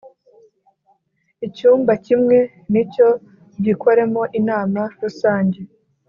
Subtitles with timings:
[1.47, 2.37] icyumba kimwe
[2.71, 3.07] nicyo
[3.65, 5.59] gikoremo inama rusange